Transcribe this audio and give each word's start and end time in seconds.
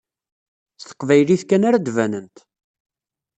S 0.79 0.83
teqbaylit 0.87 1.41
kan 1.49 1.65
ara 1.67 1.77
ad 1.79 1.87
banent. 1.95 2.37